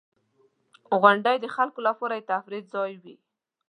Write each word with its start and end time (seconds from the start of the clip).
•غونډۍ 1.01 1.37
د 1.41 1.45
خلکو 1.55 1.79
لپاره 1.87 2.13
د 2.19 2.23
تفریح 2.31 2.63
ځای 2.73 2.91
وي. 3.03 3.15